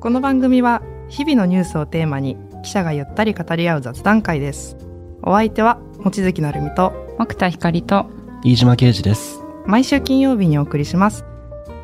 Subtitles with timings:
[0.00, 4.78] この番組は日々のニュースをテーマに記者がゆったり語り合う雑談会です。
[5.22, 8.06] お相手は望月成美と奥田光と
[8.42, 9.40] 飯島啓二です。
[9.66, 11.26] 毎週金曜日にお送りします。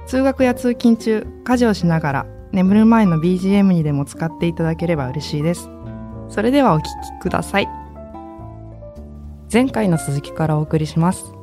[0.07, 5.69] 通学や通勤中家事をしながら眠る前の BGM にでも使っていただければ嬉しいです。
[6.31, 6.89] それではお聞き
[7.21, 7.69] ください。
[9.53, 11.36] 前回の続きからお送りします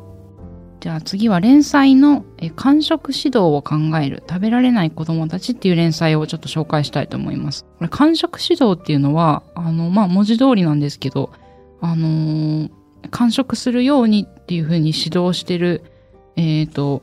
[0.83, 7.63] じゃあ次は連載のえ完食指導を考える食べられない子供たちっていう連載をちょっと紹介したいと思います。
[7.77, 11.31] これ完食指導っていうのは、あの、まあ、文字通りなんですけど、
[11.79, 12.69] あのー
[13.11, 15.83] 完食するようにっていうふうに指導してる、
[16.35, 17.01] えっ、と、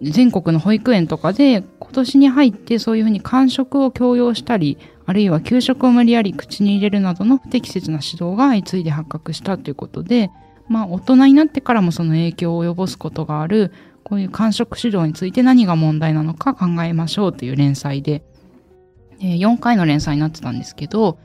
[0.00, 10.30] 全国の保育園とかで今年に入ってそういうふうに完食を強要したり、あるいは給食を無理やり口に入れるなどの不適切な指導が相次いで発覚したということで、
[10.68, 13.72] まあ大人になってからもその影響を及ぼすことがある、
[14.04, 18.22] こういう完食指導について何が問題なのか考えましょうという連載で、
[19.20, 21.18] えー4回の連載になってたんですけど、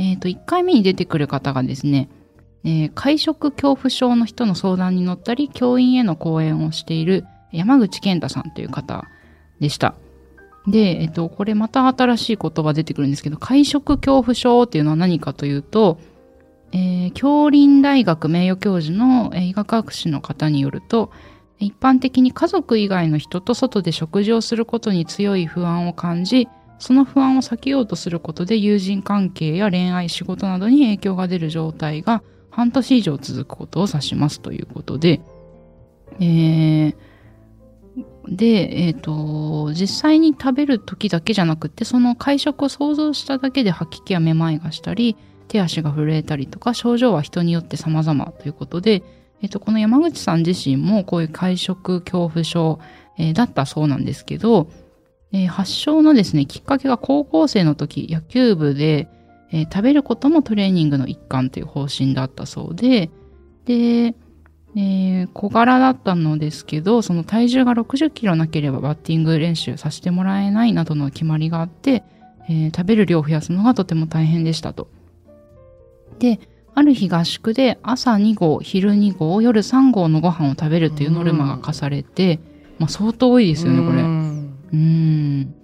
[0.00, 2.08] えっ、と、1回目に出てくる方がですね、
[2.64, 9.04] えー会食恐怖症の人の相談に乗ったり、教員への講演をしている山口健太さんという方
[9.60, 9.94] でした。
[10.66, 15.98] で、えっ、と、これまた新しい言葉出てくるんですけど、会食恐怖症っていうのは何かというと、
[16.74, 21.12] えー、京林大学名誉教授のえ医学学士の方によると、
[21.60, 26.48] 一般的に家族以外の人と外で食事をすることに強い不安を感じ、
[26.80, 35.20] その不安を避けようとすることで友人関係や恋愛、仕事などに影響が出る状態が半年以上続くことを指しますということで、
[36.18, 36.96] えー
[38.26, 45.16] で、えっ、と、実際に食べる時だけじゃなくて、その会食を想像しただけで吐き気やめまいがしたり、
[45.48, 49.02] 手足が震えたりとか、症状は人によって様々ということで、
[49.42, 52.80] えっ、と、この山口さん自身もこういう会食恐怖症、
[53.18, 54.68] えーだったそうなんですけど、
[55.32, 59.08] えー発症のですね、きっかけが高校生の時、野球部で、
[59.52, 63.10] えー食べることもトレーニングの一環という方針だったそうで、
[63.66, 64.14] で、
[64.76, 72.02] えー小柄だったのですけど、その体重が60キロなければバッティング練習させてもらえないなどの決まりがあって、
[72.48, 74.88] えー食べる量を増やすのがとても大変でしたと。
[76.18, 76.40] で、
[76.74, 82.40] ある日合宿で朝2合、昼2合、夜3合のご飯を食べるというノルマが課されて、
[82.78, 84.02] まあ相当多いですよね、これ。
[84.02, 85.54] うん。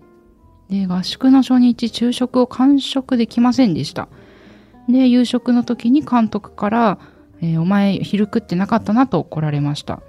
[0.69, 4.09] で、合宿の初日、昼食を完食できませんでした。
[4.89, 6.99] で、夕食の時に監督から、
[7.43, 10.03] えーお前昼食ってなかったなと怒られました。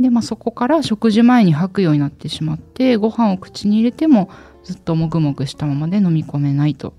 [0.00, 4.28] で、まあそこから食事前に吐くようになってしまって、ご飯を口に入れても
[4.64, 6.94] ずっともぐもぐしたままで飲み込めないと。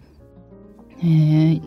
[1.01, 1.61] えー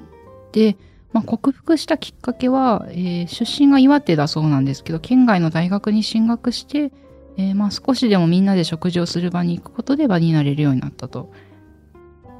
[0.52, 0.78] で、
[1.12, 6.92] まあ、克服したきっかけは、えー出身が岩手だそうなんですけど、県外の大学に進学して、
[7.36, 11.32] えーまあ少しでもみんなで食事をする場に行くことで場になれるようになったと。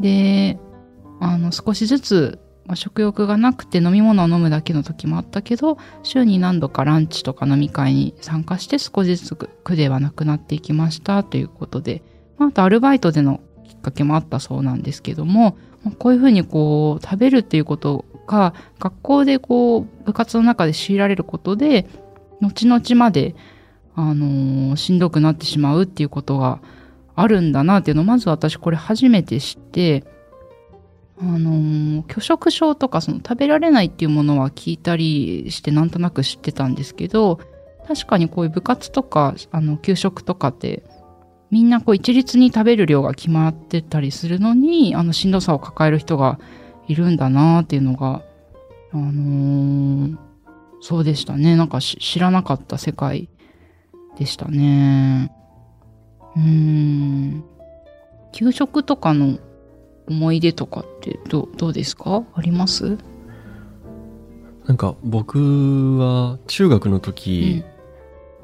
[0.01, 0.59] で、
[1.21, 12.03] あの少しずつ、まあ、食欲がなくて飲み物を飲むだけの時もあったけど、週に何度かランチとか飲み会に参加して少しずつ苦ではなくなっていきましたということで、
[12.37, 21.87] まあ、あとアルバイトでのきっかけもあったそうなんですけども、まあこういうふうにこう食べるっていうことが学校でこう部活の中で強いられることで、
[22.41, 23.35] 後々まで
[23.95, 26.61] あのーしんどくなってしまうっていうことが
[27.15, 30.05] あるんだなっていうのをまず私これ初めて知って、
[31.19, 37.41] あのー拒食症とかその食べられないっていうものは聞いたりしてなんとなく知ってたんですけど
[37.89, 40.83] 確かにこういう部活とかあの給食とかって
[41.51, 46.39] みんなこう一律に食べる量が決まってたりするのにあのしんどさを抱える人が
[46.87, 48.23] いるんだなっていうのが
[48.93, 50.17] あのー
[50.81, 51.57] そうでしたね。
[51.57, 53.29] なんかし知らなかった世界
[54.19, 55.33] でしたね。
[56.37, 57.45] うーん。
[58.33, 59.39] 給食とかの
[60.07, 62.23] 思い出とかってどうどうですか？
[62.35, 62.99] あります？
[64.67, 67.65] なんか僕は中学の時、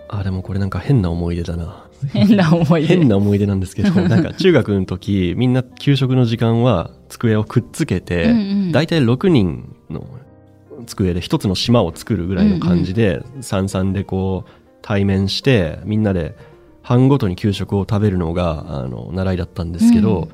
[0.09, 1.81] あでもこれなんか変な思い出だな
[2.12, 2.88] 変な思い出。
[2.88, 8.73] 変な思い出なんですけど なんか中学の時みんな給食の時間は机をくっつけて、うんうん。
[8.73, 10.06] 大体6人の
[10.87, 14.50] 机で一つの島を作るぐらいの感じで、三々でこう
[14.82, 16.35] 対面してみんなで
[16.82, 20.29] 班ごとに給食を食べるのがあの習いだったんですけど、うん。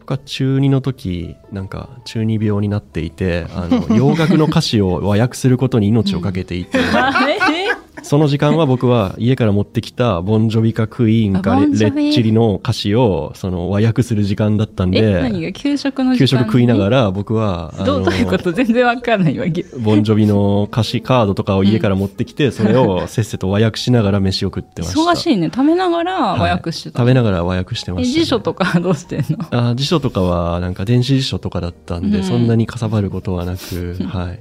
[0.00, 6.78] 僕は中2の時なんか中二病になっていてあの洋楽の歌詞を和訳することに命をかけていて、
[8.02, 15.52] その時間は僕は家から持ってきたボンジョビかクイーンあかレッチリの歌詞をその和訳する時間だったんえ、何で、が？
[15.52, 16.18] 給食の時間？
[16.18, 16.90] 給食食いながら。
[16.90, 18.52] ら僕は、どうどういうこと？
[18.52, 19.46] 全然わかんないわ。
[19.46, 25.00] げボンジョビの歌詞カードとかを家から持ってきて、それをせっせと和訳しながら飯を食ってました。
[25.00, 25.50] 忙しいね。
[25.54, 26.98] 食べながら和訳してた。
[27.02, 28.24] はい食べながら和訳してまえ、した、ね。
[28.24, 29.70] 辞書とかどうしてんの？
[29.70, 34.40] あ辞書とかはなんか電子辞書とかだったんで、うんそんなにかさばることはなく、はい。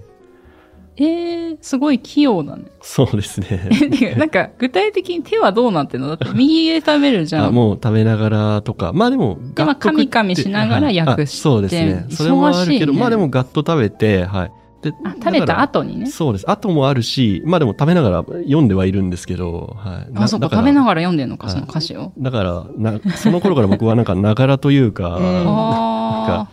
[1.01, 2.63] えー、すごい器用だね。
[2.81, 3.69] そうですね。
[4.19, 6.09] なんか、具体的に手はどうなってんの？
[6.09, 7.53] だって右で食べるじゃあん。
[7.53, 12.05] もう食べながらとか、まあでも、でまあガッと食って噛み噛みしながらはい訳しそうですね。
[12.09, 14.51] それもあるけど、ねまあでもガッと食べて、はい。
[14.81, 16.07] であ食べた後にね。
[16.07, 16.49] そうです。
[16.49, 20.11] 後もあるし、まあでも食べながら読んではいるんですけど、はい。
[20.15, 22.11] あ、そうか、食べながら読んでんのか、はいその歌詞を。
[22.17, 26.47] だから、な、その頃から僕はなんか、ながらというか、 うんあ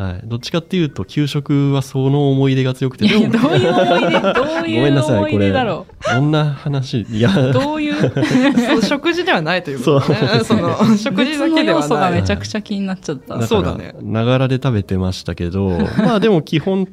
[0.00, 0.20] はい。
[0.24, 2.96] どっちかっていうと、給食はその思い出が強くあ。
[2.96, 5.46] て、どういう思い出、どうごめいうんなさい、思いこれ。
[5.48, 7.02] 出だろどんな話？
[7.02, 7.52] いや、う。
[7.52, 10.40] どういう、食事ではないということね。
[10.42, 12.12] その、食事だけではない。
[12.12, 13.46] めちゃくちゃ気になっちゃった。
[13.46, 15.68] そうだねながらで食べてましたけど、
[15.98, 16.88] まあでも基本、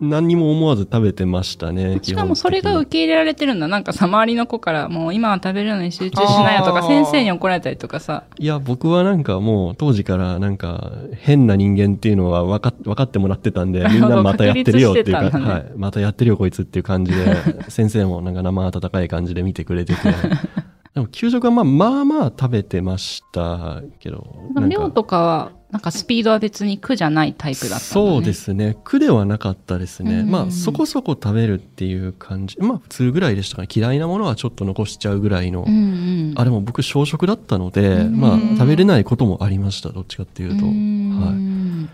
[0.00, 1.98] 何にも思わず食べてましたね。
[2.00, 3.66] しかもそれが受け入れられてるんだ。
[3.66, 8.24] なんかさ、周りの子から、もう今は食べるのに集中しないよとか、先生に怒られたりとかさ。
[8.38, 15.72] いや、僕はなんかもう当時からなんか変な人間っていうのは分かっ分かってもらってたんで、 みんなまたやってるよっていうか、ねはい。
[15.76, 17.36] またやってるよこいつっていう感じで、
[17.68, 20.00] 先生もなんか生温かい感じで見てくれてて。
[20.94, 24.24] でも給食はまあまあまあ食べてましたけど。
[24.68, 27.80] 量とかは、なんかスピードは別に苦じゃないタイプだったね。
[27.80, 28.32] そうで。
[28.32, 28.78] すね。
[28.82, 30.20] 苦ではなかったですね。
[30.20, 32.56] うんまあそこそこ食べるっていう感じ。
[32.60, 33.68] まあ普通ぐらいでしたかね。
[33.70, 35.64] 嫌いなものはちょっと残しちゃうぐらいの。
[35.68, 36.34] うんうん。
[36.34, 39.90] あ、でも僕小食だったので、うんまあ食べれないこともありました。
[39.90, 40.64] どっちかっていうと。
[40.64, 40.72] うはい。
[40.72, 41.90] ん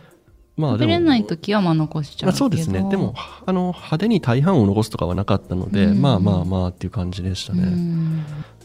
[0.57, 2.27] まあ食べれない時はまあ残しちゃうけど。
[2.27, 2.87] まあそうですね。
[2.89, 3.15] でも、
[3.47, 7.63] あの、派手に大半を残すとかはなかったので、うんまあまあまあっていう感じでしたうね。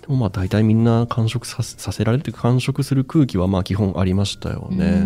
[0.07, 5.05] ん、でもまあ大体みんな完食させさせられて完食する空気はまあ基本ありましたよね。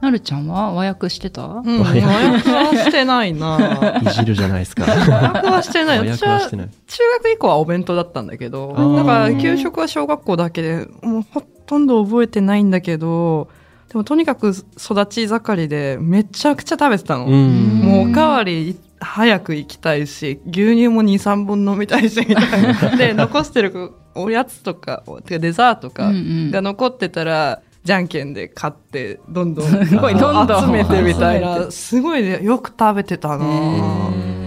[0.00, 4.00] なるちゃんは和訳してた、うん、和訳はしてないな。
[4.02, 4.84] いじるじゃないですか。
[4.86, 5.98] 和訳はしてない。
[5.98, 6.68] 和私は訳はしてない。
[6.86, 13.48] 中学以降はお弁当だったんだけど、だから給食は小学校だけで、もうほとんど覚えてないんだけど、
[13.90, 17.26] でもとにかく育ち盛りでめちゃくちゃ食べてたの。
[17.26, 17.80] うん。
[17.82, 22.96] もうおかわり早く行きたいし、牛乳も2、3本飲みたいし、みたいな。
[22.96, 31.64] で、残してるおやつとか、てかデザートとかが残ってたら、じゃんけんで買って、どんどん すごいどんどん集めてみたいな。
[31.64, 34.40] て すごいね、よく食べてたな、うん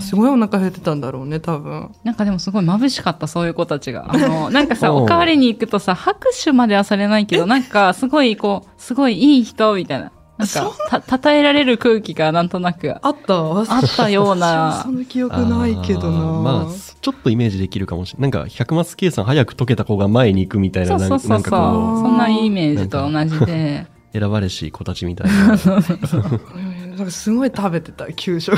[0.00, 1.94] すごいお腹減ってたんだろうね、多分。
[2.04, 4.06] なんかでもすごい眩しかった、そういう子たちが。
[4.12, 10.10] あの、 なんかさ、おかわりに行くとさ、拍手まではされないけど、なんか、すごい、こう、すごいいい人、みたいな。
[10.40, 14.90] なんか、た、称えられる空気がなんとなくあったあったようなそ。
[14.90, 16.18] の記憶ないけどな。
[16.18, 18.30] まあ、ちょっとイメージできるかもしれない。
[18.30, 21.30] なんか、百マス計算早く解けた子が前に行くみたいな、そうそうそうそう。
[21.30, 21.56] なんかこ
[22.02, 23.86] そんなイメージと同じで。
[24.14, 25.56] う、選ばれし子たちみたいな。
[27.00, 28.56] うんなんかすごい食べてた、給食。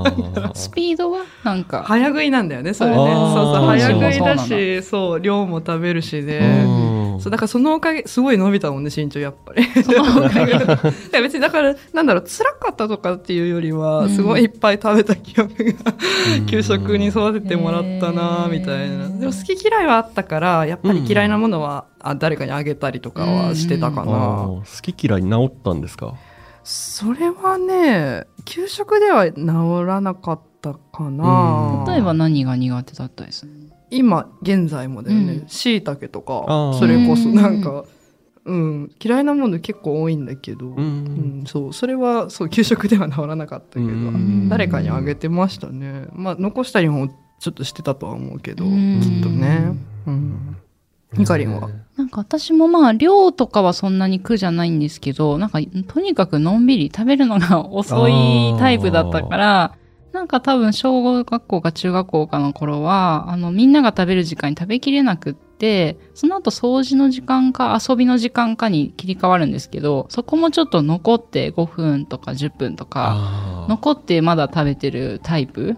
[0.54, 2.96] スピードはなんか、早食いなんだよね、それね。
[2.96, 6.38] あそうーそう、早食いだそうし、そう、量も食べるしで。
[6.38, 9.62] うんそう、だからそのおかげ、すごい伸びたもんね、身長やっぱり。
[11.12, 15.92] 別にだから、なんだろう、辛かったとかっていうよりは、うんすごいいっぱい食べた記憶が、
[16.48, 19.08] 給食に育ててもらったなみたいな。
[19.08, 24.12] でも好き嫌いはあったから、やっぱり嫌いなものは、あ誰かにあげたりとかはしてたかあな。
[24.12, 26.14] ー好き嫌い治ったんですか？
[26.64, 29.40] それはね、給食では治
[29.86, 31.84] らなかったかな。
[31.88, 33.46] 例えば何が苦手だったです？
[33.90, 35.26] 今現在もだようん。
[35.26, 36.78] ねしいたけとあかー。
[36.78, 37.34] それこそうん。
[37.34, 37.84] なんか、
[38.44, 41.44] うん、嫌いなもの結構多いんだけど、ううんん。
[41.46, 44.48] そうそれはそう給食では治らなかったけど、うん。
[44.48, 46.06] 誰かにあげてましたね。
[46.12, 47.08] まあ残したりも
[47.40, 49.00] ちょっとしてたとは思うけど、うん。
[49.00, 49.74] きっとね、
[50.06, 50.56] うん、
[51.16, 51.68] ヒカリンは？
[51.96, 58.12] なんか私もまあ量とかはそんなに苦じゃないんですけど、なんかとにかくのんびり食べるのが遅い
[58.58, 59.76] タイプだったから、
[60.12, 75.76] なんか多分小学校か中学校かの頃は、あのみんなが食べる時間に食べきれなくって、その後掃除の時間か遊びの時間かに切り替わるんですけど、そこもちょっと残って5分とか10分とか、残ってまだ食べてるタイプ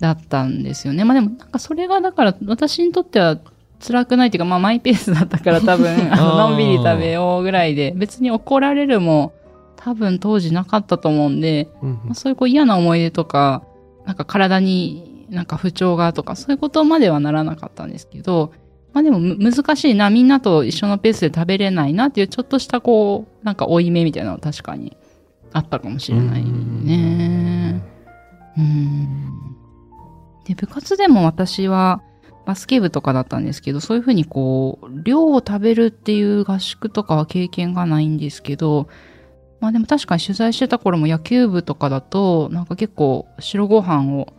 [0.00, 1.04] だったんですよね。
[1.04, 3.38] まあでもなんかそれがだから私にとっては
[3.80, 9.32] 辛くないっていうかまあマイペースだったから多分 あののんびり食べようぐらいで別に怒られるも
[9.76, 13.62] 多分当時なかったと思うんで、うんまあ、そういうこう嫌な思い出とか
[14.04, 18.52] なんか体になんか不調がとかそういうことまではならなかったんですけど
[18.92, 24.96] まあでもむ難しいなみんなと一緒のペースで食べれないなっていうちょっとしたこうなんか負い目みたいなのは確かに
[25.52, 27.82] あったかもしれないね。
[28.58, 29.36] うん。
[30.44, 32.02] で、部活でも私は
[32.46, 38.88] バスケ部とかだったんですけど、そういうふうにこう、量を食べるっていう合宿とかは経験がないんですけど、
[39.60, 44.32] まあでも確かに取材してた頃も野球部とかだと、なんか結構白ご飯を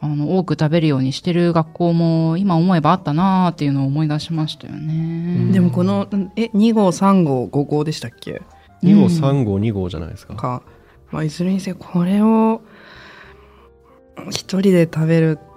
[0.00, 5.52] あの多く食べるようにしてる学校も今思えばあったなーっていうのを思い出しましたよね。
[5.52, 8.42] でもこのえ2号3号5号でしたっけ
[8.82, 10.34] ？2号3号2号じゃないですか。
[10.34, 10.62] か、
[11.12, 12.60] まあ、いずれにせよこれを
[14.30, 15.53] 一人で食べるて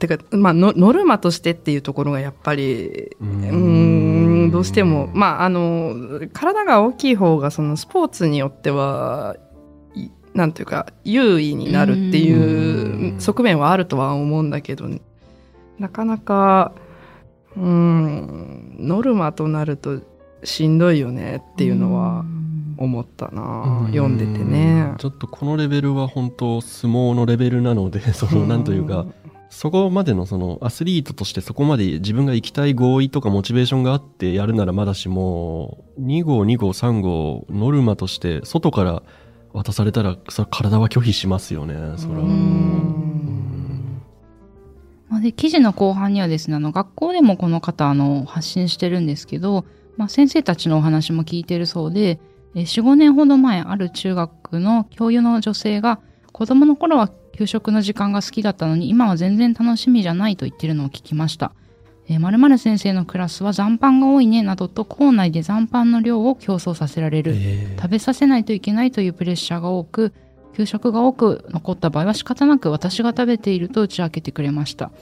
[0.00, 4.46] か、まあの、ノルマとしてっていうところがやっぱり、ううん。
[4.46, 5.94] ん、どうしても、まあ、あの、
[6.32, 9.36] 体が大きい方が、そのスポーツによっては、
[9.94, 14.88] いなんていうか、優位になるっていう側面はあるとは思うんだけど、
[15.78, 16.72] なかなか、
[17.56, 20.00] うん、ノルマとなると
[20.42, 22.24] しんどいよねっていうのは
[22.76, 24.94] 思ったな、読んでてね。
[24.98, 29.06] ちょっとこのレベルは本当相撲のレベルなので、そのなんというか、
[29.54, 39.02] そこまでのそのアスリートとしてそこまで自分が行きたい合意とかモチベーションがあってやるならまだしも、2号、2号、3号、ノルマとして外から
[39.52, 43.04] 渡されたら、それ体は拒否しますよね、それは。
[45.22, 49.64] で記事の後半にはですねあの学校でもこの方あの発信してるんですけど、
[49.96, 52.18] まあ、先生たちのお話も聞いてるそうで
[52.56, 56.00] 45年ほど前ある中学の教諭の女性が
[56.32, 61.52] 子供の頃は給食の時間が好きだったのに今は全然楽しみじゃないと言ってるのを聞きました。
[62.06, 67.76] えー、〇〇先生のクラスは残飯が多いねなどと校内で残飯の量を競争させられる、え。
[67.76, 70.12] 食べさせないといけないというプレッシャーが多く
[70.56, 74.92] 給食が多く残った場合は仕方なく私が食べていると打ち明けてくれました。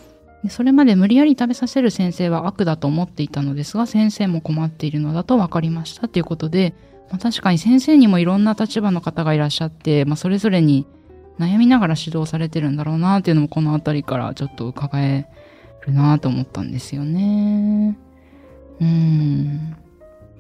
[0.43, 6.09] でそれまで無理やり食べさせる先生は悪だと思っていたのですが先生も困っているのだと分かりました。
[6.09, 6.73] ということで、
[7.11, 10.87] まあ、確かに先生にもいろんな立場の方がいらっしゃって、まあ、それぞれに
[11.39, 15.29] 悩みながら指導されてるんだろうなっていうのもこの辺りからちょっと伺え
[15.87, 17.97] るなと思ったんですよね。
[18.81, 19.77] うん。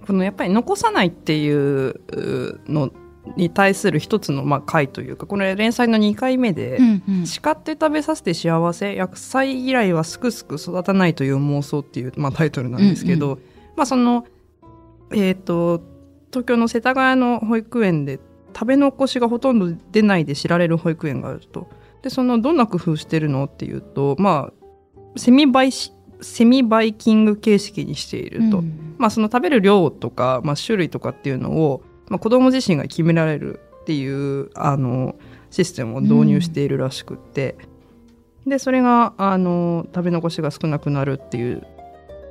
[0.06, 2.00] このやっぱり残さないっていう
[2.68, 2.92] の
[3.36, 13.38] に対する一つのまあ回というかこれ連載の2回目でうんうん「叱って食べさせて幸せ野菜嫌いはすくすく育たないという妄想」っていう、まあ、タイトルなんですけど、う
[13.76, 14.26] まあその
[15.12, 15.82] えっ、と
[16.30, 18.18] 東京の世田谷の保育園で
[18.54, 21.68] 食べ残しがほとんど出ないで知られる保育園があると。
[22.02, 28.58] でそのどんな工夫してるのっていうとまあセミバイシセミバイキング形式にしていると。
[28.58, 35.16] うんまあ、その食べる量とか、まあ、種類とかっていうのを、まあ、子供自身が決められるっていうあの
[35.50, 37.56] システムを導入しているらしくって、
[38.46, 41.66] でそれがあの食べ残しが少なくなるっていう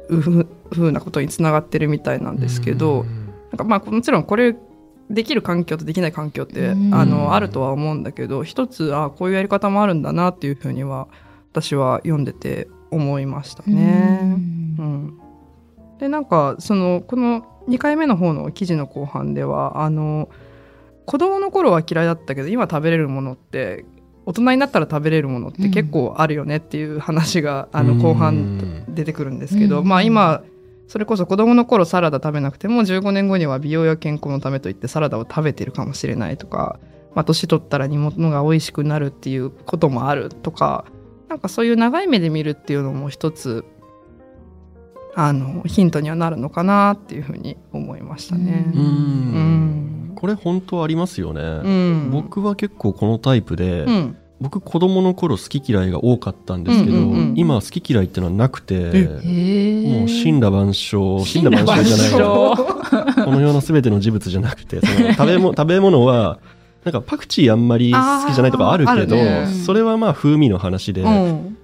[0.10, 3.06] ふふうなことにつながってるみたいなんですけど、
[3.52, 4.56] なんかまあもちろんこれ
[5.14, 6.94] できる環境とできない環境って、うん。
[6.94, 11.08] あのあるとは思うんだけど一つあこういうやり方もあるんだなっていうふうには
[11.52, 14.22] 私は読んでて思いましたね。
[14.80, 15.20] うん、
[16.00, 20.30] でなんかそのこの2回目の方の記事の後半ではあの
[21.06, 23.86] 子供の頃は嫌いだったけど今食べれるものって
[24.26, 29.88] 大人になったら食べれるものって結構あるよねっていう話が、あの後半出てくるんですけど、うん。
[29.88, 30.44] まあ今
[30.92, 36.82] それこそ子供の頃サラダ食べなくても15年後には美容や健康のためといってサラダを食べてるかもしれないとか、
[37.16, 40.84] まあ、年取ったら煮物が美味しくなるっていうこともあるとか
[41.30, 43.64] なんかそういう長い目で見るっていうのも一つ
[45.16, 48.70] あのヒントにはなるのかなっていうふうに思いましたね。
[48.76, 48.82] うん。
[48.82, 50.14] うん。
[50.16, 52.12] これ本当ありますよね、うん。
[52.12, 57.34] 僕は結構このタイプで、うん僕子供の頃好き嫌いが多かったんですけど、うんうんうん。
[57.38, 66.40] 今好き嫌いってのはなくてもう神羅万象神羅万象じゃないこの世の全ての事物じゃなくてその食べも 食べ物は
[66.84, 69.48] なんかパクチーあんまり好きじゃないとかあるけどね。
[69.64, 71.58] それはまあ風味の話で、うん。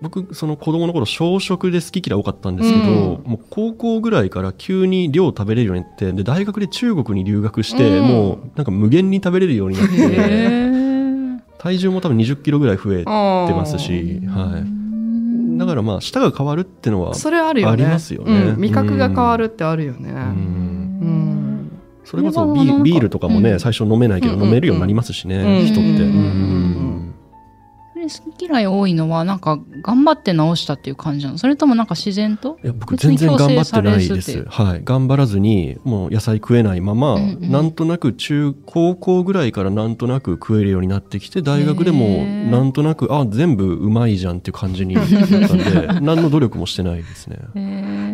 [0.00, 3.30] 僕その子供の頃小食で好き嫌い多かったんですけど、うん。
[3.30, 8.06] もう高校ぐらいから急に量食べれるようになってで大学で中国に留学して、うん。
[8.06, 10.77] もうなんか無限に食べれるようになっへてえ
[11.58, 17.72] 体重も多分20キロぐらい増えてますし、はい、だからまあ舌が変わるってのはそれあるよね。
[17.72, 18.32] ありますよね。
[18.32, 18.60] うん。
[18.60, 20.10] 味覚が変わるってあるよね。
[20.10, 20.16] うん。
[20.16, 21.70] うん。
[22.04, 23.60] それこそビビールとかもね、うん。
[23.60, 25.66] 最初飲めないけど飲めるようになりますしね、うん。
[25.66, 25.80] 人って。
[25.80, 26.87] うん
[28.08, 31.38] 好き嫌い多いのはなんか頑張って直したっていう感じなの？
[31.38, 32.58] それともなんか自然と？
[32.62, 34.44] いや僕全然頑張ってないです。
[34.48, 34.82] はい。
[34.84, 47.38] 頑張らずに、もう野菜食えないまま、うんうんなんとなく中、高校ぐらいからなんとなく食えるようになってきて、大学でもなんとなく、あ、全部うまいじゃんっていう感じになったんで、 何の努力もしてないですね。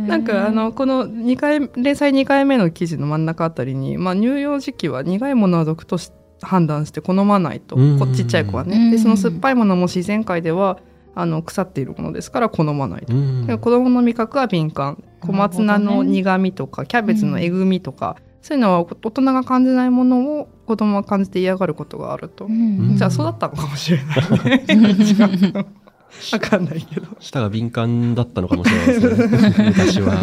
[0.07, 6.13] なんかあのこの2回連載2回目の記事の真ん中あたりに、まあ、乳幼児期は苦いものは毒とし
[6.45, 7.99] 判断して好まないと、うん。
[7.99, 8.71] こちっちゃい子はうん。
[8.71, 10.79] ねでその酸っぱいものも自然界では
[11.15, 13.47] あの腐っているものですから好まないと、うん。
[13.47, 15.03] で子供の味覚は敏感。
[15.21, 22.95] 小松菜の苦味とかキャベツのえぐみとか、そういうのは大人が感じないものを子供は感じて嫌がることがあると、うん。
[22.97, 24.77] じゃあそうだったのかもしれない。
[24.77, 25.65] ね違う
[26.33, 27.07] わかんないけど。
[27.21, 29.73] 舌が敏感だったのかもしれないですね。
[29.77, 30.15] 昔は。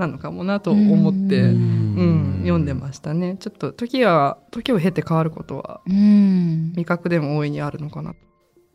[0.00, 3.36] なのかもなと思って、ううん読んでましたね。
[3.38, 6.72] ちょっと時は時を経て変わることはうん。
[6.74, 8.14] 味覚でも大いにあるのかな。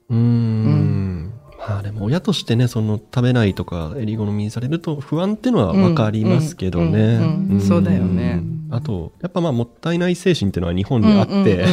[0.10, 1.34] うーん。
[1.58, 7.20] まあでも親としてねその食べないとかえり好みにされると不安っていうのは分かりますけどね。
[7.60, 8.42] そうだよね。
[8.70, 11.66] あとやっぱまあもったいない精神っていうのは日本にあって、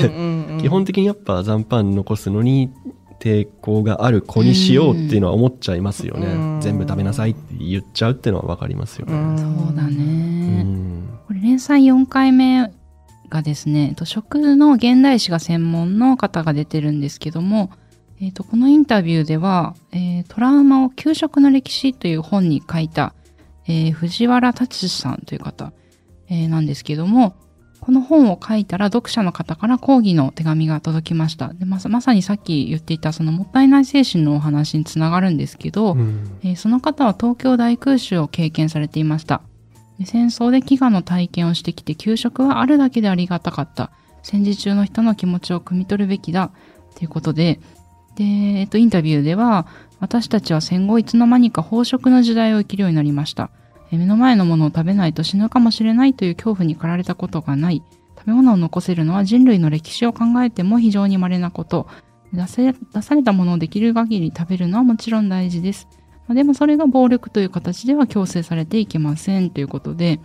[0.61, 2.71] 基本的にやっぱ残飯残すのに
[3.23, 6.27] 抵抗がある子にしようっていうのは思っちゃいますよね。
[6.27, 9.13] うん全部食べなさいって言っちゃうっていうのは分かりますよね。
[9.39, 10.63] そうだうね。
[10.65, 12.71] んこれ連載4回目
[13.29, 17.71] がですね、えっと食の現代史が専門の方が出てるんですけども、
[18.21, 23.15] えっとこのインタビューでは、えートラウマを給食の歴史という本に書いた、
[23.69, 25.73] えー藤原達さんという方、
[26.29, 27.35] えーなんですけども、
[27.83, 31.53] この本を書いたら読者の方から抗議の手紙が届きました。
[31.53, 39.43] でまさまさにさっき言っていたそのもったいない精神のお話につながるんですけど、うんえーその方は東京大空襲を経験されていました。
[39.99, 43.91] で戦争で飢餓の体験をしてきて給食はあるだけでありがたかった。
[44.23, 46.53] 戦時中の人の気持ちを汲み取るべきだ。
[46.95, 47.59] ということで、
[48.15, 49.67] で、えっと、インタビューでは、
[49.99, 53.51] 私たちは戦後いつの間にか飽食の時代を生きるようになりました。
[53.99, 57.83] 目の前のものを食べないと死ぬかもしれないという恐怖に駆られたことがない。
[58.19, 61.89] 食べ物を残せるのは人類の歴史を考えても非常に稀なこと。
[62.33, 65.89] 出せ出されたものをできる限り食べるのはもちろん大事です。
[66.27, 70.21] までもそれが暴力という形では強制されていけませんということで、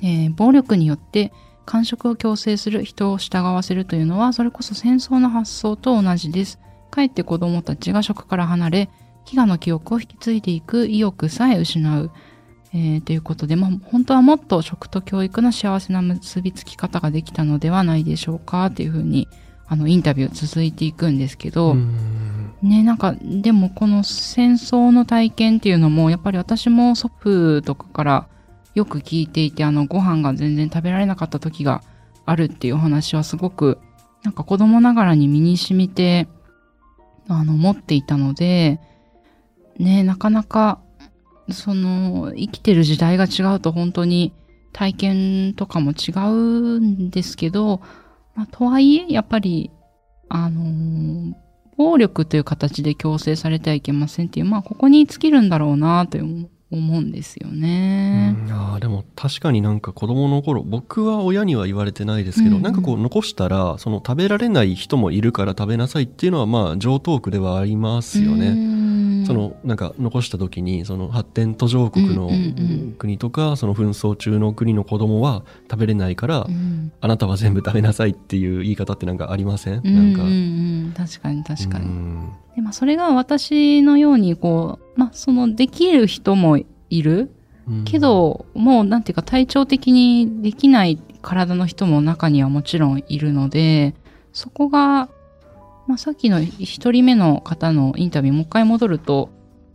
[0.00, 1.32] えー暴力によって
[1.64, 6.58] 感触を強制する人を従わせるというのはそれこそ戦争の発想と同じです。
[6.90, 8.90] かえって子供たちが食から離れ、
[9.24, 12.10] 飢餓の記憶を引き継いでいく意欲さえ失う。
[12.74, 19.28] えーということで、まあ、本当はもっと食と教育の幸せな結びつき方ができたのではないでしょうかというふうに、
[19.66, 22.22] あの、インタビュー続いていくんですけど、うん。
[22.62, 28.28] ねなんかでもこの戦争の体験っていうのもやっぱり私も祖父とかから
[28.74, 31.82] よく聞いていてあのご飯が全然食べられなかった時が
[32.24, 33.78] あるっていうお話はすごく
[34.22, 36.28] なんか子供ながらに身に染みて
[37.28, 38.80] あの持っていたので
[39.78, 40.80] ねなかなか
[41.50, 44.32] その生きてる時代が違うと本当に
[44.72, 47.80] 体験とかも違うんですけど、
[48.34, 49.70] まあ、とはいえやっぱり
[50.28, 51.34] あの
[51.76, 58.34] 暴力という形で強制されてはいけませんっていう、まあ、ここに尽きるんだろうなという思うんですよね。
[58.46, 58.52] うん。
[58.52, 62.56] あーでも確かになんか子供の頃僕は親には言われてないですけど、うん。
[62.56, 68.54] うんなんかこう残したらその食べられない人もいるから食べなさいっていうのはまあ上等句ではありますよね。
[68.54, 72.30] ねそのなんか残した時にその発展途上国の
[72.98, 76.92] 国とかその紛争中の国の子供は食べれないから、うん。
[77.00, 81.86] あなたは全部食べなさいっていう言い方ってなんかありません、うんなんか、確かに確かに。
[82.52, 86.66] うんでまあ、それが私のようにこう、まあ、そのできる人もい
[87.02, 87.30] る。
[87.68, 87.84] うん。
[87.84, 93.94] けど、もうなんていうか体調的にできない体の人も中にはもちろんいるので、
[94.32, 95.08] そこが、
[95.86, 99.30] まあ、さっきの一人目の方のインタビューもう一回戻ると、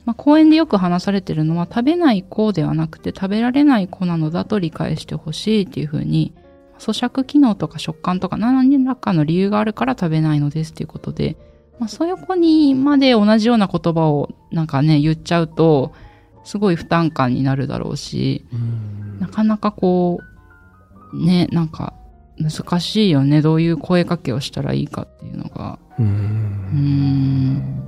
[0.06, 6.34] まあ、講演でよく話されてるのは食べない子ではなくて食べられない子なのだと理解してほしいっていうふうに、
[6.80, 11.36] 咀嚼機能とか食感とか何らかの理由があるから食べないのですっていうことで、
[11.80, 15.94] まあ、そういう子にまで同じような言葉をなんかね言っちゃうと
[16.44, 19.20] すごい負担感になるだろうしうん。
[19.20, 20.20] なかなかこ
[21.13, 21.94] うねなんか
[22.40, 23.42] 難しいよね。
[23.42, 25.80] どういう声かけをしたらいいかっていうのが。
[26.00, 26.08] ううん。
[26.08, 27.84] ん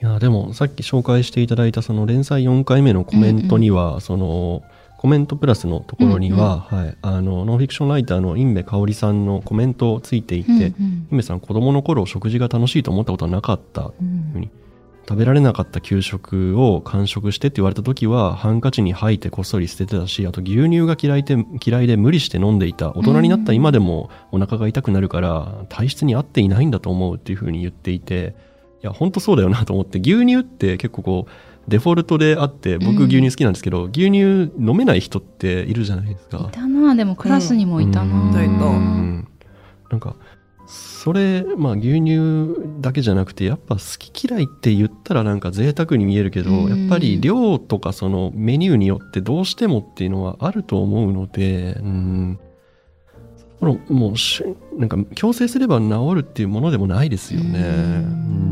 [0.00, 4.62] いやでもさっき紹介していただいたその連載4回目のコメントには、その
[5.02, 10.70] コメントプラスのところには、はい、あのノンフィクションライターの印部香織さんのコメントついていて、うんうん。
[10.70, 14.48] 印部さん子供の頃食事が楽しいと思ったことはなかったうん。
[15.08, 21.36] 食べられなかった給食を完食してって言われた時はハンカチに吐いてこっそり捨ててたしあと牛乳が嫌いで
[21.66, 28.36] 嫌いで無理して飲んでいた大人になった今でもお腹が痛くなるから体質に合っていないんだと思うっていうふうに言っていて
[28.84, 31.30] いや本当そうだよなと思って牛乳って結構こう
[31.68, 33.08] デフォルトであって僕うん。
[33.08, 34.18] 牛乳好きなんですけど、牛乳
[34.58, 36.48] 飲めない人っているじゃないですか。
[36.48, 36.52] い。
[36.52, 38.30] たなでもクラスにもいたな、うん。
[38.30, 39.28] いたいたうん
[39.90, 40.16] なんか
[40.66, 46.68] それまあ牛乳だけじゃなくてやっぱ好き嫌いって言ったらなんか贅沢に見えるけど、うん。
[46.68, 52.38] やっぱり量とかそのメニューによってどうしてもっていうのはあると思うので、うん、
[53.36, 54.42] そこのもうし
[54.76, 57.60] なんか強制すれば治るっていうものでもないですよね。
[57.60, 58.51] うん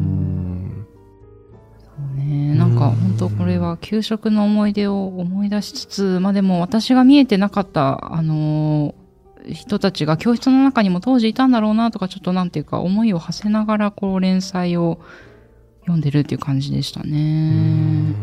[2.80, 9.00] か本当これは給食の思い出を思い出しつつ、まあでも私が見えてなかった、あのー
[9.48, 15.00] 人たちが教室の中にも当時いたんだろうなとか、ちょっとなんていうか思いを馳せながらこう連載を
[15.80, 17.50] 読んでるっていう感じでしたうね。
[17.50, 18.14] ん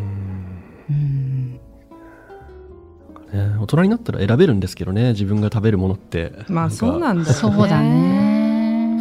[0.90, 1.54] うん。
[3.34, 7.34] ね大人になったら選べるんですけどね自分が食べるものってまあそうなんだよね。
[7.34, 8.37] そうだね。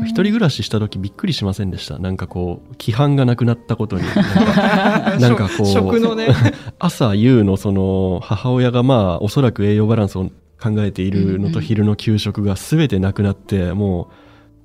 [0.04, 1.98] 一人暮らしした時びっくりしませんでした？
[1.98, 6.28] なんかこう規範がなくなったことになんかなんかこう食のね。
[6.78, 10.30] 朝夕のその母親がまあおそらく栄養バランスを
[10.60, 14.06] 考えているのとうんうん昼の給食が全てなくなってもう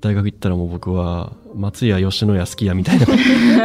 [0.02, 3.06] 大学行ったらもう僕は松屋吉野家好きやみたいな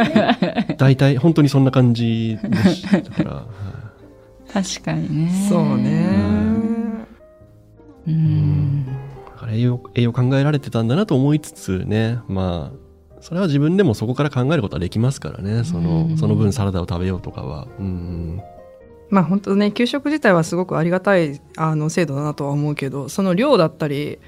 [0.77, 3.43] 大体本当にそんな感じでしたから、はい
[4.53, 5.47] 確かにね。
[5.49, 6.07] そうね。
[8.07, 8.85] うん。
[9.47, 12.19] だから栄養栄養考えられてたんだなと思いつつね。
[12.27, 12.87] まあ
[13.21, 15.63] それは自分でもそこから考えることはできますからね。
[15.63, 16.17] その,、うん。
[16.17, 17.67] その分サラダを食べようとかは。
[17.79, 18.41] うん。
[19.09, 24.19] まあ本当ね、給食自体はすごくありがたいあの制度だなとは思うけど、その量だったり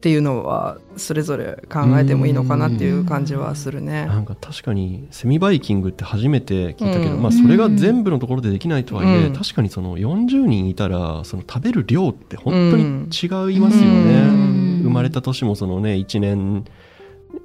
[0.00, 4.06] っていうのはそれぞれ考えてもいいのかなっていう感じはするね。
[4.06, 7.22] なんか確かにセミバイキングって初めて聞いたけど、うん。
[7.22, 9.34] まあそれが全部のところでできないとはいえ、うん。
[9.34, 14.80] 確かにその40人いたらその食べる量って本当に違いますよね、うん。
[14.84, 16.64] 生まれた年もそのね1年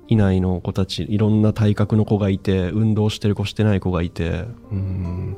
[0.07, 4.45] 以内の子たちいろんな体格の子がいて運動してる子してない子がいて。
[4.71, 5.37] うん。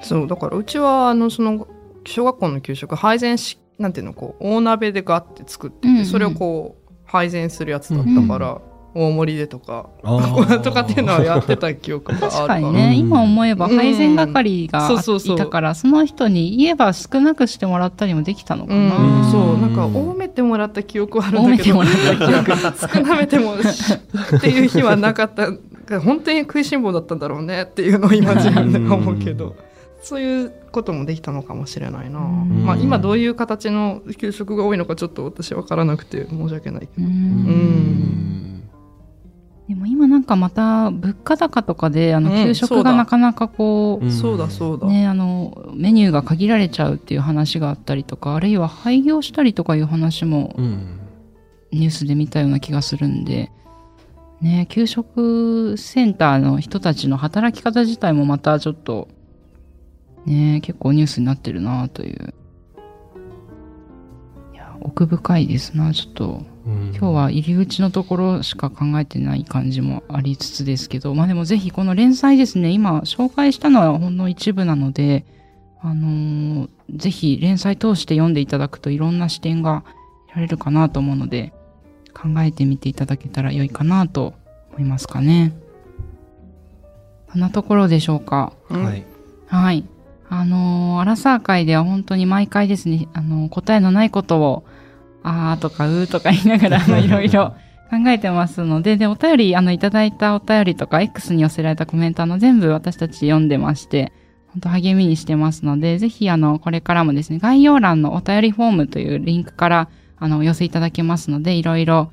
[0.00, 1.68] そう、だからうちはあのその
[2.06, 6.06] 小学校の給食配膳し、なんていうの、こう大鍋でガッて作ってて、うんうん。
[6.06, 8.60] それをこう配膳するやつだったから、
[8.94, 9.90] 大盛りでとか、
[10.62, 12.30] とかっていうのはやってた記憶がある。
[12.30, 12.58] 確か。
[12.58, 12.96] にね、うん。
[12.96, 15.36] 今思えば配膳係がうんそうそうそう。
[15.36, 18.88] いたから、その人に言えば少なくしてもらったりもできたのかうん。
[18.88, 19.30] な。
[19.30, 22.88] そうなんか多めてもらった記憶はある多めんだけどてもらった記憶。
[22.94, 25.50] 少なめてもしっていう日はなかった。
[26.00, 29.54] 本当に食いしん坊だったんだろうねっていうのを今自分で思うけど
[30.02, 32.64] そういうこともできたのかもしれないな、ん。
[32.64, 38.62] まあ、今どういう形の給食が多いのかちょっと私分からなくて申し訳ないけうど、ん。
[39.68, 42.44] でも今なんかまた物価高とかであのうん。
[42.44, 44.12] 給食がなかなかこう、うん。
[44.12, 51.00] そうだそうだ、ね、あのメニューが限られちゃうっていう話があったりとかあるいは廃業したりとかいう話もうん。
[51.72, 53.50] ニュースで見たような気がするんで、
[54.40, 59.08] ね、給食センターの人たちの働き方自体もまたちょっと、
[60.26, 62.34] ね、結構ニュースになってるなという。
[64.52, 66.42] いや、奥深いですな、ちょっと。
[66.66, 75.24] うん今日は入り口のところしか考えてない感じもありつつですけど、まあでもぜひこの連載ですね、今紹介したのはほんの一部なので、
[75.80, 79.82] あのーぜひ連載通して読んでいただくといろんな視点が
[80.28, 81.52] 得られるかなと思うので、
[82.14, 84.34] 考えてみていただけたら良いかなと
[84.70, 85.52] 思いますかね。
[87.32, 88.52] そんなところでしょうか。
[88.70, 89.04] うんはい
[89.48, 89.84] はい。
[90.28, 94.64] あのーアラサー会では本当に毎回ですね、あのー答えのないことを、
[95.22, 97.54] あーとかうーとか言いながら、あの、いろいろ
[97.90, 104.12] 考えてますので、で、お便り、あの、いただいたお便りとか、X に寄せられたコメント、あの、全部私たち読んでまして、
[104.48, 112.10] 本当励みにしてますので、ぜひ、あの、これからもですね、概要欄のお便りフォームというリンクから、あの、お寄せいただけますので、いろいろ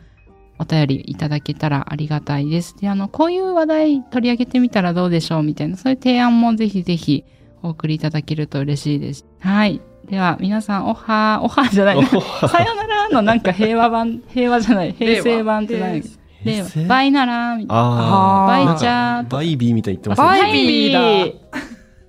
[0.59, 2.75] お便りいただけたらありがたいです。
[2.77, 7.23] で、あの、こういう話題取り上げてみたらどうでしょうみたいな、そういう提案もぜひぜひ
[7.63, 9.25] お送りいただけると嬉しいです。
[9.39, 9.81] はい。
[10.09, 11.95] では、皆さん、おはー、おはーじゃない。
[12.03, 12.03] な。
[12.09, 16.03] さよならのなんか平和版、 平和じゃない、平成版って何
[16.43, 16.87] 令和。
[16.87, 17.83] バイならみたいな。
[17.83, 20.27] あバイチャーバイビーみたいに言ってますね。
[20.27, 20.99] バイビーだ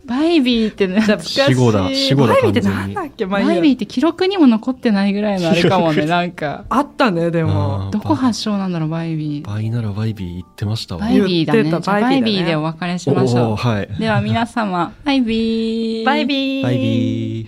[0.07, 1.41] バイビーってね、懐かしい。
[1.45, 6.65] 死語だ死語だバイビーってなんだっけ、まあバイビーって記録にも残ってないぐらいのあれかもね、なんか。
[6.69, 9.47] あったねでもどこ発祥なんだろう、バイビー。
[9.47, 11.71] バイならバイビー言ってましたわバイビーだね。
[11.71, 13.99] バイビーでお別れしましょおーはいう。
[13.99, 16.05] では皆様、バイビー。
[16.05, 17.45] バイビーバイビ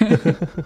[0.00, 0.64] ー